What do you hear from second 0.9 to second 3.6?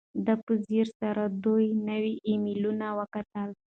سره دوه نوي ایمیلونه وکتل.